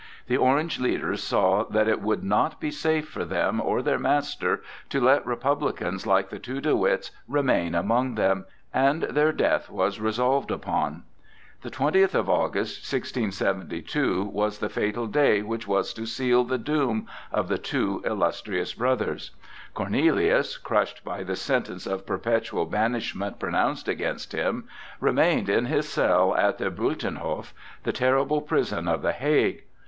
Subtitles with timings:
[0.25, 4.63] The Orange leaders saw that it would not be safe for them or their master
[4.89, 9.99] to let republicans like the two De Witts remain among them, and their death was
[9.99, 11.03] resolved upon.
[11.61, 17.05] The twentieth of August, 1672, was the fatal day which was to seal the doom
[17.31, 19.29] of the two illustrious brothers.
[19.75, 24.67] Cornelius, crushed by the sentence of perpetual banishment pronounced against him,
[24.99, 29.61] remained in his cell at the Buitenhof, the terrible prison of the Hague.